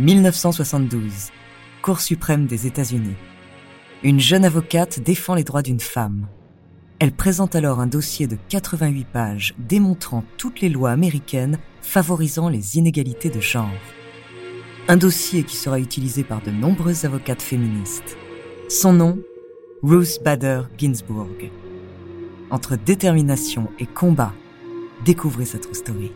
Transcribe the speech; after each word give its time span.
1972. 0.00 1.30
Cour 1.80 2.00
suprême 2.00 2.46
des 2.46 2.66
États-Unis. 2.66 3.14
Une 4.02 4.18
jeune 4.18 4.44
avocate 4.44 4.98
défend 4.98 5.34
les 5.34 5.44
droits 5.44 5.62
d'une 5.62 5.78
femme. 5.78 6.26
Elle 6.98 7.12
présente 7.12 7.54
alors 7.54 7.78
un 7.78 7.86
dossier 7.86 8.26
de 8.26 8.36
88 8.48 9.06
pages 9.06 9.54
démontrant 9.56 10.24
toutes 10.36 10.60
les 10.60 10.68
lois 10.68 10.90
américaines 10.90 11.58
favorisant 11.80 12.48
les 12.48 12.76
inégalités 12.76 13.30
de 13.30 13.40
genre. 13.40 13.70
Un 14.88 14.96
dossier 14.96 15.44
qui 15.44 15.56
sera 15.56 15.78
utilisé 15.78 16.24
par 16.24 16.42
de 16.42 16.50
nombreuses 16.50 17.04
avocates 17.04 17.42
féministes. 17.42 18.16
Son 18.68 18.92
nom 18.92 19.20
Ruth 19.84 20.18
Bader 20.24 20.62
Ginsburg. 20.76 21.52
Entre 22.50 22.76
détermination 22.76 23.68
et 23.78 23.86
combat, 23.86 24.32
découvrez 25.04 25.44
sa 25.44 25.58
true 25.58 25.74
story. 25.74 26.10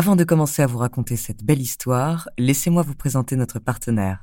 Avant 0.00 0.16
de 0.16 0.24
commencer 0.24 0.62
à 0.62 0.66
vous 0.66 0.78
raconter 0.78 1.14
cette 1.16 1.44
belle 1.44 1.60
histoire, 1.60 2.30
laissez-moi 2.38 2.80
vous 2.80 2.94
présenter 2.94 3.36
notre 3.36 3.58
partenaire. 3.58 4.22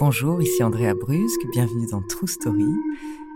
Bonjour, 0.00 0.40
ici 0.40 0.62
Andrea 0.62 0.94
Brusque, 0.94 1.44
bienvenue 1.50 1.88
dans 1.88 2.00
True 2.00 2.28
Story. 2.28 2.72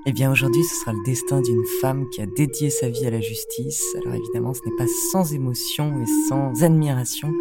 Eh 0.06 0.12
bien 0.12 0.31
aujourd'hui 0.31 0.62
ce 0.62 0.77
sera 0.77 0.93
le 0.93 1.03
destin 1.05 1.41
d'une 1.41 1.65
femme 1.81 2.09
qui 2.11 2.23
a 2.23 2.27
dédié 2.27 2.71
sa 2.71 2.89
vie 2.89 3.05
à 3.05 3.11
la 3.11 3.21
justice. 3.21 3.83
Alors 3.97 4.15
évidemment 4.15 4.55
ce 4.55 4.61
n'est 4.65 4.77
pas 4.77 4.87
sans 5.11 5.34
émotion 5.34 6.00
et 6.00 6.28
sans 6.28 6.62
admiration 6.62 7.33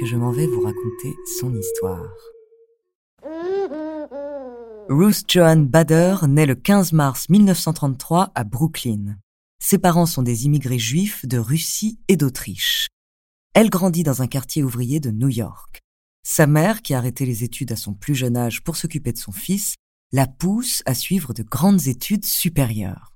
que 0.00 0.06
je 0.06 0.16
m'en 0.16 0.30
vais 0.30 0.46
vous 0.46 0.62
raconter 0.62 1.14
son 1.38 1.54
histoire. 1.54 2.10
Ruth 4.88 5.24
Joan 5.28 5.66
Bader 5.66 6.16
naît 6.26 6.46
le 6.46 6.54
15 6.54 6.94
mars 6.94 7.28
1933 7.28 8.32
à 8.34 8.44
Brooklyn. 8.44 9.18
Ses 9.58 9.76
parents 9.76 10.06
sont 10.06 10.22
des 10.22 10.46
immigrés 10.46 10.78
juifs 10.78 11.26
de 11.26 11.36
Russie 11.36 11.98
et 12.08 12.16
d'Autriche. 12.16 12.88
Elle 13.52 13.68
grandit 13.68 14.04
dans 14.04 14.22
un 14.22 14.26
quartier 14.26 14.62
ouvrier 14.62 15.00
de 15.00 15.10
New 15.10 15.28
York. 15.28 15.82
Sa 16.22 16.46
mère, 16.46 16.82
qui 16.82 16.94
a 16.94 16.98
arrêté 16.98 17.24
les 17.24 17.44
études 17.44 17.72
à 17.72 17.76
son 17.76 17.94
plus 17.94 18.14
jeune 18.14 18.36
âge 18.36 18.62
pour 18.62 18.76
s'occuper 18.76 19.12
de 19.12 19.18
son 19.18 19.32
fils, 19.32 19.76
la 20.12 20.26
pousse 20.26 20.82
à 20.86 20.94
suivre 20.94 21.32
de 21.32 21.42
grandes 21.42 21.86
études 21.86 22.24
supérieures. 22.24 23.14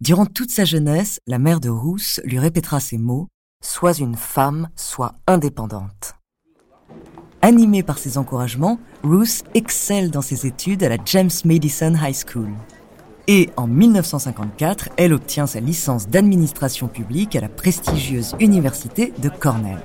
Durant 0.00 0.26
toute 0.26 0.50
sa 0.50 0.64
jeunesse, 0.64 1.20
la 1.26 1.38
mère 1.38 1.60
de 1.60 1.68
Rousse 1.68 2.20
lui 2.24 2.38
répétera 2.38 2.80
ces 2.80 2.98
mots 2.98 3.28
Sois 3.62 3.98
une 3.98 4.16
femme, 4.16 4.70
sois 4.74 5.12
indépendante. 5.26 6.14
Animée 7.42 7.82
par 7.82 7.98
ses 7.98 8.16
encouragements, 8.16 8.78
Ruth 9.02 9.44
excelle 9.54 10.10
dans 10.10 10.22
ses 10.22 10.46
études 10.46 10.82
à 10.82 10.88
la 10.88 10.96
James 11.04 11.30
Madison 11.44 11.94
High 11.94 12.16
School. 12.16 12.50
Et 13.28 13.50
en 13.56 13.66
1954, 13.66 14.88
elle 14.96 15.12
obtient 15.12 15.46
sa 15.46 15.60
licence 15.60 16.08
d'administration 16.08 16.88
publique 16.88 17.36
à 17.36 17.40
la 17.40 17.48
prestigieuse 17.48 18.34
université 18.40 19.12
de 19.18 19.28
Cornell. 19.28 19.82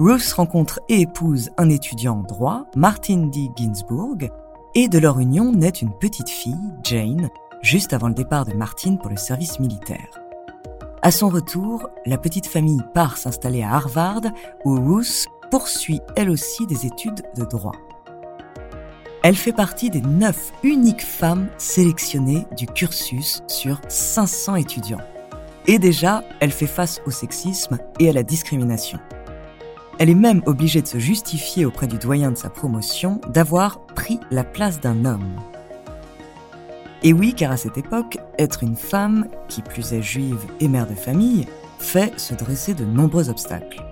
Ruth 0.00 0.32
rencontre 0.32 0.80
et 0.88 1.02
épouse 1.02 1.50
un 1.58 1.68
étudiant 1.68 2.20
en 2.20 2.22
droit, 2.22 2.64
Martin 2.74 3.26
D. 3.26 3.50
Ginsburg, 3.54 4.30
et 4.74 4.88
de 4.88 4.98
leur 4.98 5.18
union 5.18 5.52
naît 5.52 5.68
une 5.68 5.92
petite 5.92 6.30
fille, 6.30 6.72
Jane, 6.82 7.28
juste 7.60 7.92
avant 7.92 8.08
le 8.08 8.14
départ 8.14 8.46
de 8.46 8.54
Martin 8.54 8.96
pour 8.96 9.10
le 9.10 9.18
service 9.18 9.60
militaire. 9.60 10.08
À 11.02 11.10
son 11.10 11.28
retour, 11.28 11.90
la 12.06 12.16
petite 12.16 12.46
famille 12.46 12.80
part 12.94 13.18
s'installer 13.18 13.62
à 13.62 13.74
Harvard, 13.74 14.22
où 14.64 14.80
Ruth 14.80 15.26
poursuit 15.50 16.00
elle 16.16 16.30
aussi 16.30 16.66
des 16.66 16.86
études 16.86 17.20
de 17.36 17.44
droit. 17.44 17.76
Elle 19.22 19.36
fait 19.36 19.52
partie 19.52 19.90
des 19.90 20.00
neuf 20.00 20.50
uniques 20.62 21.04
femmes 21.04 21.48
sélectionnées 21.58 22.46
du 22.56 22.64
cursus 22.64 23.42
sur 23.48 23.82
500 23.86 24.56
étudiants. 24.56 25.02
Et 25.66 25.78
déjà, 25.78 26.24
elle 26.40 26.52
fait 26.52 26.66
face 26.66 27.02
au 27.04 27.10
sexisme 27.10 27.76
et 27.98 28.08
à 28.08 28.14
la 28.14 28.22
discrimination. 28.22 28.98
Elle 30.00 30.08
est 30.08 30.14
même 30.14 30.40
obligée 30.46 30.80
de 30.80 30.86
se 30.86 30.98
justifier 30.98 31.66
auprès 31.66 31.86
du 31.86 31.98
doyen 31.98 32.30
de 32.30 32.36
sa 32.38 32.48
promotion 32.48 33.20
d'avoir 33.28 33.84
pris 33.84 34.18
la 34.30 34.44
place 34.44 34.80
d'un 34.80 35.04
homme. 35.04 35.36
Et 37.02 37.12
oui, 37.12 37.34
car 37.34 37.52
à 37.52 37.58
cette 37.58 37.76
époque, 37.76 38.16
être 38.38 38.62
une 38.62 38.76
femme, 38.76 39.26
qui 39.48 39.60
plus 39.60 39.92
est 39.92 40.00
juive 40.00 40.40
et 40.58 40.68
mère 40.68 40.86
de 40.86 40.94
famille, 40.94 41.46
fait 41.78 42.18
se 42.18 42.32
dresser 42.32 42.72
de 42.72 42.86
nombreux 42.86 43.28
obstacles. 43.28 43.82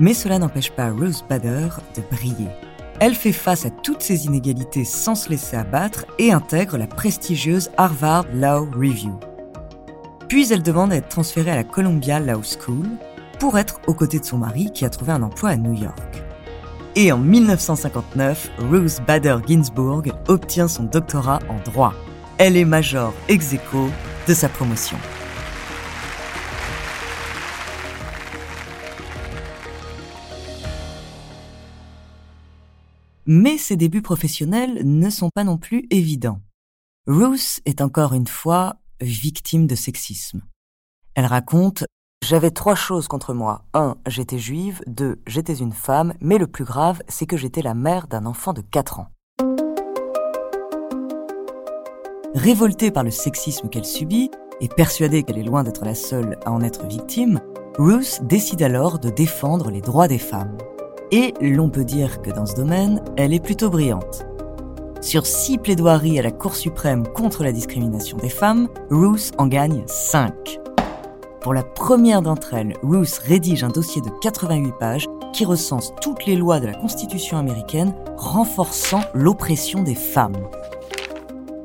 Mais 0.00 0.12
cela 0.12 0.40
n'empêche 0.40 0.72
pas 0.72 0.90
Rose 0.90 1.24
Bader 1.28 1.68
de 1.94 2.02
briller. 2.10 2.50
Elle 2.98 3.14
fait 3.14 3.30
face 3.30 3.64
à 3.64 3.70
toutes 3.70 4.02
ces 4.02 4.26
inégalités 4.26 4.84
sans 4.84 5.14
se 5.14 5.30
laisser 5.30 5.56
abattre 5.56 6.04
et 6.18 6.32
intègre 6.32 6.78
la 6.78 6.88
prestigieuse 6.88 7.70
Harvard 7.76 8.26
Law 8.34 8.68
Review. 8.74 9.20
Puis 10.26 10.52
elle 10.52 10.64
demande 10.64 10.92
à 10.92 10.96
être 10.96 11.10
transférée 11.10 11.52
à 11.52 11.56
la 11.56 11.64
Columbia 11.64 12.18
Law 12.18 12.42
School, 12.42 12.88
pour 13.42 13.58
être 13.58 13.80
aux 13.88 13.94
côtés 13.94 14.20
de 14.20 14.24
son 14.24 14.38
mari 14.38 14.70
qui 14.72 14.84
a 14.84 14.88
trouvé 14.88 15.10
un 15.10 15.20
emploi 15.20 15.50
à 15.50 15.56
New 15.56 15.72
York. 15.74 15.98
Et 16.94 17.10
en 17.10 17.18
1959, 17.18 18.52
Ruth 18.70 19.00
Bader 19.04 19.38
Ginsburg 19.44 20.04
obtient 20.28 20.68
son 20.68 20.84
doctorat 20.84 21.40
en 21.48 21.58
droit. 21.68 21.92
Elle 22.38 22.56
est 22.56 22.64
major 22.64 23.12
ex 23.26 23.52
aequo 23.52 23.90
de 24.28 24.32
sa 24.32 24.48
promotion. 24.48 24.96
Mais 33.26 33.58
ses 33.58 33.76
débuts 33.76 34.02
professionnels 34.02 34.82
ne 34.84 35.10
sont 35.10 35.30
pas 35.34 35.42
non 35.42 35.58
plus 35.58 35.88
évidents. 35.90 36.40
Ruth 37.08 37.60
est 37.64 37.80
encore 37.80 38.12
une 38.12 38.28
fois 38.28 38.76
victime 39.00 39.66
de 39.66 39.74
sexisme. 39.74 40.42
Elle 41.16 41.26
raconte 41.26 41.82
j'avais 42.22 42.50
trois 42.50 42.74
choses 42.74 43.08
contre 43.08 43.34
moi. 43.34 43.64
Un, 43.74 43.96
j'étais 44.06 44.38
juive. 44.38 44.80
Deux, 44.86 45.20
j'étais 45.26 45.54
une 45.54 45.72
femme. 45.72 46.14
Mais 46.20 46.38
le 46.38 46.46
plus 46.46 46.64
grave, 46.64 47.02
c'est 47.08 47.26
que 47.26 47.36
j'étais 47.36 47.62
la 47.62 47.74
mère 47.74 48.06
d'un 48.06 48.24
enfant 48.26 48.52
de 48.52 48.62
4 48.62 49.00
ans. 49.00 49.08
Révoltée 52.34 52.90
par 52.90 53.04
le 53.04 53.10
sexisme 53.10 53.68
qu'elle 53.68 53.84
subit, 53.84 54.30
et 54.60 54.68
persuadée 54.68 55.22
qu'elle 55.22 55.38
est 55.38 55.42
loin 55.42 55.64
d'être 55.64 55.84
la 55.84 55.94
seule 55.94 56.38
à 56.46 56.52
en 56.52 56.62
être 56.62 56.86
victime, 56.86 57.40
Ruth 57.78 58.20
décide 58.22 58.62
alors 58.62 58.98
de 58.98 59.10
défendre 59.10 59.70
les 59.70 59.80
droits 59.80 60.08
des 60.08 60.18
femmes. 60.18 60.56
Et 61.10 61.34
l'on 61.40 61.68
peut 61.68 61.84
dire 61.84 62.22
que 62.22 62.30
dans 62.30 62.46
ce 62.46 62.54
domaine, 62.54 63.02
elle 63.16 63.34
est 63.34 63.44
plutôt 63.44 63.68
brillante. 63.68 64.24
Sur 65.02 65.26
six 65.26 65.58
plaidoiries 65.58 66.18
à 66.18 66.22
la 66.22 66.30
Cour 66.30 66.54
suprême 66.54 67.06
contre 67.06 67.42
la 67.42 67.52
discrimination 67.52 68.16
des 68.16 68.28
femmes, 68.28 68.68
Ruth 68.88 69.32
en 69.36 69.48
gagne 69.48 69.82
5. 69.86 70.61
Pour 71.42 71.54
la 71.54 71.64
première 71.64 72.22
d'entre 72.22 72.54
elles, 72.54 72.76
Ruth 72.84 73.20
rédige 73.24 73.64
un 73.64 73.68
dossier 73.68 74.00
de 74.00 74.10
88 74.20 74.74
pages 74.78 75.08
qui 75.32 75.44
recense 75.44 75.92
toutes 76.00 76.24
les 76.24 76.36
lois 76.36 76.60
de 76.60 76.66
la 76.66 76.74
Constitution 76.74 77.36
américaine 77.36 77.94
renforçant 78.16 79.00
l'oppression 79.12 79.82
des 79.82 79.96
femmes. 79.96 80.48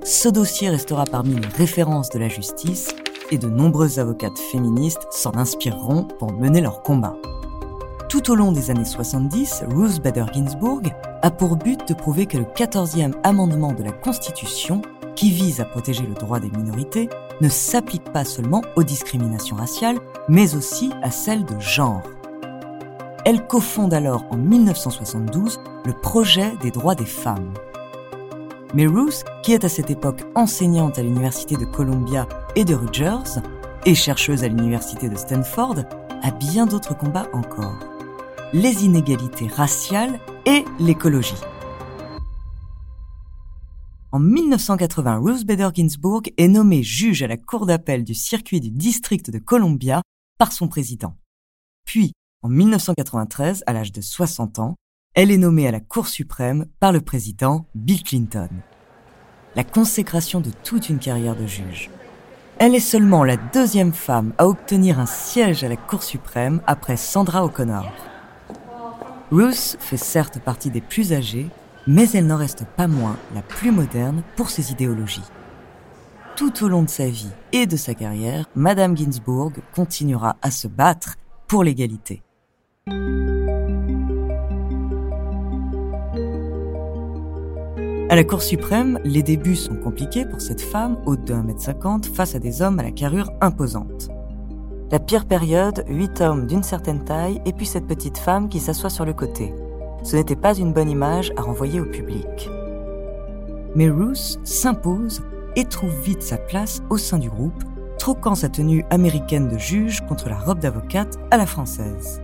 Ce 0.04 0.30
dossier 0.30 0.70
restera 0.70 1.04
parmi 1.04 1.36
les 1.36 1.48
références 1.48 2.10
de 2.10 2.18
la 2.18 2.28
justice 2.28 2.96
et 3.30 3.38
de 3.38 3.50
nombreuses 3.50 4.00
avocates 4.00 4.40
féministes 4.52 5.06
s'en 5.12 5.36
inspireront 5.36 6.06
pour 6.06 6.34
mener 6.34 6.62
leur 6.62 6.82
combat. 6.82 7.16
Tout 8.10 8.32
au 8.32 8.36
long 8.36 8.52
des 8.52 8.72
années 8.72 8.84
70, 8.84 9.66
Ruth 9.70 10.02
Bader 10.02 10.26
Ginsburg 10.34 10.92
a 11.22 11.30
pour 11.30 11.56
but 11.56 11.88
de 11.88 11.94
prouver 11.94 12.26
que 12.26 12.38
le 12.38 12.46
14e 12.46 13.14
amendement 13.24 13.74
de 13.74 13.84
la 13.84 13.92
Constitution, 13.92 14.82
qui 15.18 15.32
vise 15.32 15.60
à 15.60 15.66
protéger 15.66 16.04
le 16.04 16.14
droit 16.14 16.40
des 16.40 16.52
minorités, 16.52 17.10
ne 17.42 17.50
s'applique 17.50 18.14
pas 18.14 18.24
seulement 18.24 18.62
aux 18.78 18.84
discriminations 18.84 19.58
raciales, 19.58 19.98
mais 20.30 20.56
aussi 20.56 20.92
à 21.04 21.12
celles 21.12 21.44
de 21.44 21.60
genre. 21.60 22.04
Elle 23.26 23.46
cofonde 23.46 23.94
alors 23.94 24.24
en 24.30 24.38
1972 24.38 25.60
le 25.86 25.92
projet 25.92 26.54
des 26.62 26.72
droits 26.72 26.96
des 26.96 27.06
femmes. 27.06 27.54
Mais 28.74 28.86
Ruth, 28.86 29.26
qui 29.44 29.54
est 29.54 29.66
à 29.66 29.70
cette 29.70 29.90
époque 29.90 30.22
enseignante 30.36 31.00
à 31.00 31.02
l'université 31.02 31.56
de 31.56 31.66
Columbia 31.66 32.28
et 32.56 32.64
de 32.64 32.76
Rutgers, 32.76 33.42
et 33.86 33.96
chercheuse 33.96 34.44
à 34.44 34.48
l'université 34.48 35.10
de 35.10 35.16
Stanford, 35.16 35.78
a 36.22 36.32
bien 36.32 36.66
d'autres 36.66 36.96
combats 36.96 37.28
encore 37.34 37.80
les 38.54 38.86
inégalités 38.86 39.48
raciales 39.48 40.20
et 40.46 40.64
l'écologie. 40.80 41.36
En 44.18 44.20
1980, 44.20 45.20
Ruth 45.20 45.46
Bader 45.46 45.70
Ginsburg 45.76 46.24
est 46.38 46.48
nommée 46.48 46.82
juge 46.82 47.22
à 47.22 47.28
la 47.28 47.38
Cour 47.38 47.68
d'appel 47.68 48.04
du 48.04 48.16
circuit 48.16 48.60
du 48.60 48.72
district 48.72 49.30
de 49.30 49.38
Columbia 49.38 50.02
par 50.40 50.52
son 50.52 50.68
président. 50.68 51.16
Puis, 51.86 52.14
en 52.42 52.50
1993, 52.50 53.64
à 53.68 53.74
l'âge 53.74 53.92
de 53.92 54.02
60 54.02 54.58
ans, 54.58 54.76
elle 55.14 55.30
est 55.30 55.38
nommée 55.38 55.68
à 55.68 55.72
la 55.72 55.82
Cour 55.82 56.08
suprême 56.08 56.66
par 56.80 56.92
le 56.92 57.02
président 57.02 57.68
Bill 57.76 58.02
Clinton. 58.02 58.50
La 59.56 59.64
consécration 59.64 60.42
de 60.42 60.50
toute 60.64 60.90
une 60.90 60.98
carrière 60.98 61.36
de 61.36 61.46
juge. 61.46 61.92
Elle 62.58 62.74
est 62.74 62.80
seulement 62.80 63.24
la 63.24 63.38
deuxième 63.38 63.94
femme 63.94 64.34
à 64.40 64.48
obtenir 64.48 65.00
un 65.00 65.06
siège 65.06 65.64
à 65.64 65.70
la 65.70 65.78
Cour 65.78 66.02
suprême 66.02 66.60
après 66.66 66.98
Sandra 66.98 67.46
O'Connor. 67.46 67.86
Ruth 69.32 69.78
fait 69.80 69.96
certes 69.96 70.40
partie 70.40 70.72
des 70.72 70.82
plus 70.82 71.14
âgées, 71.14 71.52
mais 71.88 72.10
elle 72.12 72.28
n'en 72.28 72.38
reste 72.38 72.66
pas 72.76 72.88
moins 72.88 73.18
la 73.34 73.42
plus 73.42 73.72
moderne 73.72 74.22
pour 74.36 74.50
ses 74.50 74.72
idéologies. 74.72 75.24
Tout 76.36 76.64
au 76.64 76.68
long 76.68 76.84
de 76.84 76.90
sa 76.90 77.08
vie 77.08 77.32
et 77.54 77.66
de 77.66 77.78
sa 77.78 77.96
carrière, 77.96 78.46
Madame 78.56 78.96
Ginsburg 78.96 79.54
continuera 79.74 80.36
à 80.42 80.52
se 80.52 80.68
battre 80.68 81.16
pour 81.48 81.64
l'égalité. 81.64 82.22
À 88.10 88.16
la 88.16 88.24
Cour 88.24 88.42
suprême, 88.42 89.00
les 89.04 89.24
débuts 89.24 89.56
sont 89.56 89.76
compliqués 89.76 90.26
pour 90.26 90.40
cette 90.40 90.62
femme 90.62 90.98
haute 91.06 91.26
de 91.26 91.34
1m50 91.34 92.14
face 92.14 92.36
à 92.36 92.40
des 92.40 92.62
hommes 92.62 92.80
à 92.80 92.84
la 92.84 92.92
carrure 92.92 93.32
imposante. 93.42 94.10
La 94.92 95.00
pire 95.00 95.26
période, 95.26 95.84
huit 95.90 96.22
hommes 96.22 96.48
d'une 96.48 96.64
certaine 96.64 97.04
taille 97.04 97.42
et 97.46 97.52
puis 97.52 97.66
cette 97.66 97.88
petite 97.88 98.18
femme 98.18 98.48
qui 98.48 98.62
s'assoit 98.62 98.90
sur 98.90 99.04
le 99.04 99.14
côté. 99.14 99.54
Ce 100.08 100.16
n'était 100.16 100.38
pas 100.38 100.58
une 100.58 100.72
bonne 100.72 100.90
image 100.90 101.34
à 101.36 101.42
renvoyer 101.42 101.82
au 101.82 101.86
public. 101.86 102.50
Mais 103.76 103.90
Ruth 103.90 104.40
s'impose 104.46 105.22
et 105.58 105.66
trouve 105.66 106.00
vite 106.00 106.22
sa 106.22 106.38
place 106.38 106.82
au 106.90 106.98
sein 106.98 107.18
du 107.18 107.30
groupe, 107.30 107.62
troquant 108.00 108.34
sa 108.34 108.48
tenue 108.48 108.86
américaine 108.90 109.50
de 109.50 109.58
juge 109.58 110.00
contre 110.08 110.30
la 110.30 110.38
robe 110.38 110.60
d'avocate 110.60 111.18
à 111.30 111.36
la 111.36 111.46
française. 111.46 112.22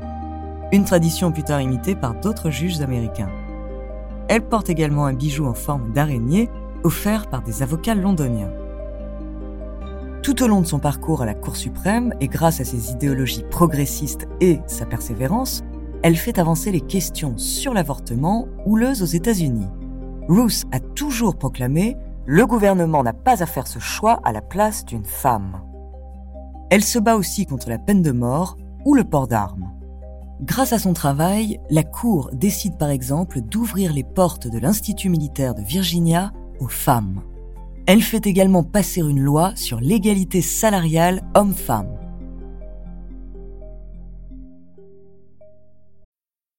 Une 0.71 0.85
tradition 0.85 1.33
plus 1.33 1.43
tard 1.43 1.59
imitée 1.59 1.93
par 1.93 2.13
d'autres 2.13 2.49
juges 2.49 2.79
américains. 2.79 3.31
Elle 4.29 4.43
porte 4.43 4.69
également 4.69 5.05
un 5.05 5.13
bijou 5.13 5.45
en 5.45 5.53
forme 5.53 5.91
d'araignée 5.91 6.49
offert 6.85 7.27
par 7.27 7.41
des 7.41 7.63
avocats 7.63 7.95
londoniens. 7.95 8.53
Tout 10.21 10.41
au 10.41 10.47
long 10.47 10.61
de 10.61 10.67
son 10.67 10.79
parcours 10.79 11.21
à 11.21 11.25
la 11.25 11.33
Cour 11.33 11.57
suprême, 11.57 12.13
et 12.21 12.29
grâce 12.29 12.61
à 12.61 12.63
ses 12.63 12.91
idéologies 12.91 13.43
progressistes 13.43 14.25
et 14.39 14.61
sa 14.67 14.85
persévérance, 14.85 15.65
elle 16.03 16.17
fait 16.17 16.37
avancer 16.37 16.71
les 16.71 16.81
questions 16.81 17.37
sur 17.37 17.73
l'avortement 17.73 18.47
houleuses 18.65 19.01
aux 19.01 19.05
États-Unis. 19.05 19.67
Ruth 20.27 20.65
a 20.71 20.79
toujours 20.79 21.37
proclamé 21.37 21.95
Le 22.25 22.45
gouvernement 22.45 23.03
n'a 23.03 23.13
pas 23.13 23.41
à 23.41 23.45
faire 23.45 23.67
ce 23.67 23.79
choix 23.79 24.19
à 24.23 24.33
la 24.33 24.41
place 24.41 24.85
d'une 24.85 25.05
femme. 25.05 25.61
Elle 26.69 26.83
se 26.83 26.99
bat 26.99 27.15
aussi 27.15 27.45
contre 27.45 27.69
la 27.69 27.79
peine 27.79 28.01
de 28.01 28.11
mort 28.11 28.57
ou 28.85 28.95
le 28.95 29.05
port 29.05 29.27
d'armes. 29.27 29.71
Grâce 30.41 30.73
à 30.73 30.79
son 30.79 30.93
travail, 30.93 31.59
la 31.69 31.83
Cour 31.83 32.31
décide 32.33 32.77
par 32.77 32.89
exemple 32.89 33.39
d'ouvrir 33.39 33.93
les 33.93 34.03
portes 34.03 34.47
de 34.47 34.59
l'Institut 34.59 35.07
militaire 35.07 35.55
de 35.55 35.61
Virginia 35.61 36.33
aux 36.59 36.67
femmes. 36.67 37.21
Elle 37.85 38.01
fait 38.01 38.25
également 38.25 38.63
passer 38.63 38.99
une 38.99 39.21
loi 39.21 39.53
sur 39.55 39.79
l'égalité 39.79 40.41
salariale 40.41 41.21
homme-femme. 41.33 41.92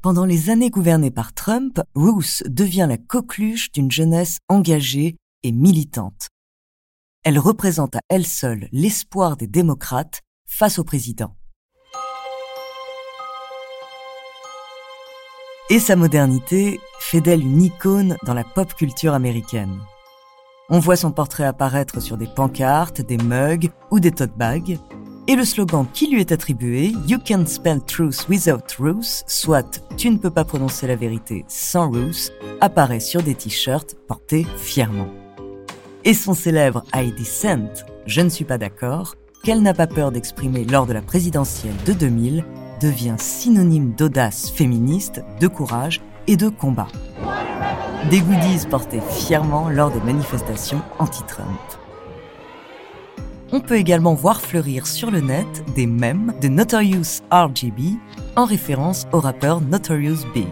Pendant 0.00 0.24
les 0.24 0.48
années 0.48 0.70
gouvernées 0.70 1.10
par 1.10 1.32
Trump, 1.32 1.80
Ruth 1.96 2.44
devient 2.46 2.86
la 2.88 2.98
coqueluche 2.98 3.72
d'une 3.72 3.90
jeunesse 3.90 4.38
engagée 4.48 5.16
et 5.42 5.50
militante. 5.50 6.28
Elle 7.24 7.40
représente 7.40 7.96
à 7.96 8.00
elle 8.08 8.24
seule 8.24 8.68
l'espoir 8.70 9.36
des 9.36 9.48
démocrates 9.48 10.20
face 10.46 10.78
au 10.78 10.84
président. 10.84 11.34
Et 15.68 15.80
sa 15.80 15.96
modernité 15.96 16.78
fait 17.00 17.20
d'elle 17.20 17.42
une 17.42 17.62
icône 17.62 18.16
dans 18.24 18.34
la 18.34 18.44
pop 18.44 18.72
culture 18.74 19.14
américaine. 19.14 19.80
On 20.70 20.78
voit 20.78 20.96
son 20.96 21.10
portrait 21.10 21.44
apparaître 21.44 21.98
sur 22.00 22.16
des 22.16 22.28
pancartes, 22.28 23.00
des 23.00 23.18
mugs 23.18 23.70
ou 23.90 23.98
des 23.98 24.12
tote 24.12 24.36
bags, 24.36 24.78
et 25.28 25.36
le 25.36 25.44
slogan 25.44 25.86
qui 25.92 26.10
lui 26.10 26.20
est 26.20 26.32
attribué, 26.32 26.92
You 27.06 27.18
can 27.24 27.44
spell 27.46 27.80
truth 27.86 28.26
without 28.28 28.64
Ruth, 28.78 29.24
soit 29.26 29.82
Tu 29.96 30.08
ne 30.10 30.16
peux 30.16 30.30
pas 30.30 30.44
prononcer 30.44 30.86
la 30.86 30.96
vérité 30.96 31.44
sans 31.48 31.90
Ruth, 31.90 32.32
apparaît 32.60 32.98
sur 32.98 33.22
des 33.22 33.34
t-shirts 33.34 33.94
portés 34.08 34.46
fièrement. 34.56 35.08
Et 36.04 36.14
son 36.14 36.32
célèbre 36.32 36.82
I 36.94 37.12
dissent, 37.12 37.84
Je 38.06 38.22
ne 38.22 38.30
suis 38.30 38.46
pas 38.46 38.56
d'accord, 38.56 39.16
qu'elle 39.44 39.60
n'a 39.60 39.74
pas 39.74 39.86
peur 39.86 40.12
d'exprimer 40.12 40.64
lors 40.64 40.86
de 40.86 40.94
la 40.94 41.02
présidentielle 41.02 41.76
de 41.84 41.92
2000, 41.92 42.42
devient 42.80 43.16
synonyme 43.18 43.92
d'audace 43.92 44.50
féministe, 44.50 45.22
de 45.40 45.46
courage 45.46 46.00
et 46.26 46.36
de 46.36 46.48
combat. 46.48 46.88
Des 48.10 48.20
goodies 48.20 48.66
portés 48.70 49.00
fièrement 49.10 49.68
lors 49.68 49.90
des 49.90 50.00
manifestations 50.00 50.80
anti-Trump. 50.98 51.77
On 53.50 53.60
peut 53.60 53.76
également 53.76 54.12
voir 54.12 54.42
fleurir 54.42 54.86
sur 54.86 55.10
le 55.10 55.20
net 55.20 55.64
des 55.74 55.86
mèmes 55.86 56.34
de 56.42 56.48
Notorious 56.48 57.22
RGB 57.30 57.96
en 58.36 58.44
référence 58.44 59.06
au 59.12 59.20
rappeur 59.20 59.62
Notorious 59.62 60.26
Big. 60.34 60.46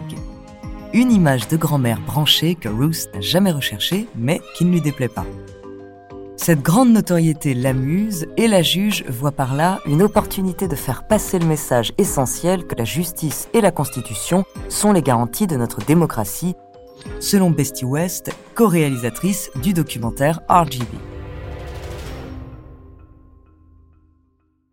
Une 0.93 1.11
image 1.11 1.47
de 1.47 1.57
grand-mère 1.57 2.01
branchée 2.01 2.55
que 2.55 2.69
Ruth 2.69 3.07
n'a 3.13 3.21
jamais 3.21 3.51
recherchée 3.51 4.07
mais 4.15 4.41
qui 4.55 4.65
ne 4.65 4.71
lui 4.71 4.81
déplaît 4.81 5.09
pas. 5.09 5.27
Cette 6.37 6.63
grande 6.63 6.89
notoriété 6.89 7.53
l'amuse 7.53 8.25
et 8.35 8.47
la 8.47 8.63
juge 8.63 9.03
voit 9.07 9.31
par 9.31 9.53
là 9.53 9.79
une 9.85 10.01
opportunité 10.01 10.67
de 10.67 10.75
faire 10.75 11.05
passer 11.05 11.37
le 11.37 11.45
message 11.45 11.93
essentiel 11.99 12.65
que 12.65 12.75
la 12.75 12.85
justice 12.85 13.47
et 13.53 13.61
la 13.61 13.71
Constitution 13.71 14.43
sont 14.69 14.91
les 14.91 15.03
garanties 15.03 15.47
de 15.47 15.57
notre 15.57 15.85
démocratie, 15.85 16.55
selon 17.19 17.51
Bestie 17.51 17.85
West, 17.85 18.31
co-réalisatrice 18.55 19.51
du 19.61 19.73
documentaire 19.73 20.41
RGB. 20.49 21.16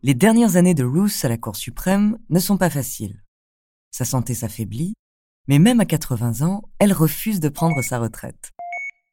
Les 0.07 0.13
dernières 0.13 0.57
années 0.57 0.75
de 0.75 0.85
Ruth 0.85 1.19
à 1.23 1.31
la 1.31 1.39
Cour 1.39 1.57
suprême 1.57 2.19
ne 2.29 2.39
sont 2.39 2.59
pas 2.59 2.69
faciles. 2.69 3.25
Sa 3.91 4.05
santé 4.05 4.35
s'affaiblit, 4.35 4.93
mais 5.49 5.59
même 5.59 5.81
à 5.81 5.87
80 5.87 6.47
ans, 6.47 6.61
elle 6.79 6.93
refuse 6.93 7.41
de 7.41 7.49
prendre 7.49 7.81
sa 7.81 7.99
retraite. 7.99 8.53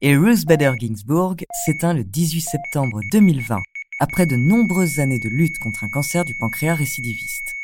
Et 0.02 0.18
Ruth 0.18 0.46
Bader 0.46 0.74
Ginsburg 0.78 1.46
s'éteint 1.64 1.94
le 1.94 2.04
18 2.04 2.42
septembre 2.42 3.00
2020, 3.10 3.58
après 4.02 4.26
de 4.26 4.36
nombreuses 4.36 5.00
années 5.00 5.18
de 5.18 5.30
lutte 5.30 5.60
contre 5.60 5.86
un 5.86 5.90
cancer 5.90 6.26
du 6.26 6.36
pancréas 6.36 6.76
récidiviste. 6.76 7.56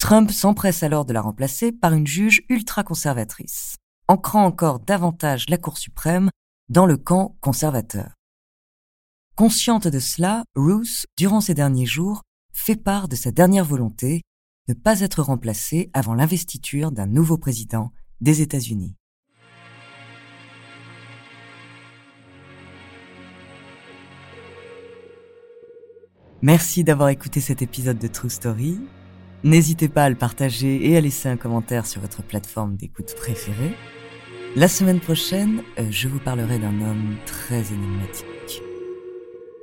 Trump 0.00 0.32
s'empresse 0.32 0.82
alors 0.82 1.04
de 1.04 1.12
la 1.12 1.20
remplacer 1.20 1.70
par 1.70 1.92
une 1.92 2.08
juge 2.08 2.42
ultra-conservatrice, 2.48 3.76
ancrant 4.08 4.44
encore 4.44 4.80
davantage 4.80 5.48
la 5.48 5.56
Cour 5.56 5.78
suprême 5.78 6.30
dans 6.68 6.86
le 6.86 6.96
camp 6.96 7.36
conservateur. 7.40 8.16
Consciente 9.36 9.88
de 9.88 9.98
cela, 9.98 10.44
Ruth, 10.54 11.06
durant 11.18 11.40
ces 11.40 11.54
derniers 11.54 11.86
jours, 11.86 12.22
fait 12.52 12.76
part 12.76 13.08
de 13.08 13.16
sa 13.16 13.32
dernière 13.32 13.64
volonté, 13.64 14.22
ne 14.68 14.74
pas 14.74 15.00
être 15.00 15.22
remplacée 15.22 15.90
avant 15.92 16.14
l'investiture 16.14 16.92
d'un 16.92 17.08
nouveau 17.08 17.36
président 17.36 17.90
des 18.20 18.42
États-Unis. 18.42 18.94
Merci 26.40 26.84
d'avoir 26.84 27.08
écouté 27.08 27.40
cet 27.40 27.60
épisode 27.60 27.98
de 27.98 28.06
True 28.06 28.30
Story. 28.30 28.78
N'hésitez 29.42 29.88
pas 29.88 30.04
à 30.04 30.10
le 30.10 30.14
partager 30.16 30.88
et 30.88 30.96
à 30.96 31.00
laisser 31.00 31.28
un 31.28 31.36
commentaire 31.36 31.86
sur 31.86 32.00
votre 32.00 32.22
plateforme 32.22 32.76
d'écoute 32.76 33.16
préférée. 33.16 33.74
La 34.54 34.68
semaine 34.68 35.00
prochaine, 35.00 35.64
euh, 35.80 35.90
je 35.90 36.06
vous 36.06 36.20
parlerai 36.20 36.60
d'un 36.60 36.80
homme 36.80 37.16
très 37.26 37.72
énigmatique. 37.72 38.33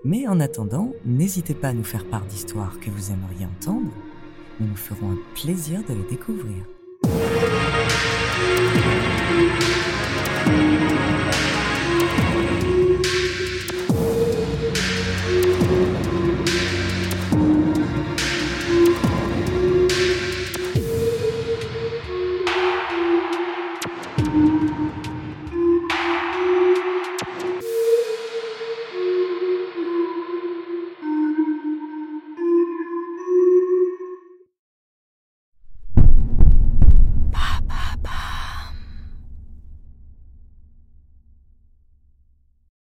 Mais 0.03 0.27
en 0.27 0.39
attendant, 0.39 0.93
n'hésitez 1.05 1.53
pas 1.53 1.69
à 1.69 1.73
nous 1.73 1.83
faire 1.83 2.05
part 2.05 2.25
d'histoires 2.25 2.79
que 2.79 2.89
vous 2.89 3.11
aimeriez 3.11 3.45
entendre. 3.45 3.91
Nous 4.59 4.67
nous 4.67 4.75
ferons 4.75 5.11
un 5.11 5.17
plaisir 5.35 5.81
de 5.87 5.93
les 5.93 6.09
découvrir. 6.09 6.65